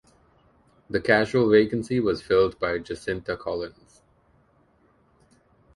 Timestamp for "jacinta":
2.79-3.37